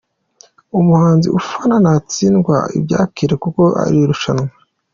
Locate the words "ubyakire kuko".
2.77-3.61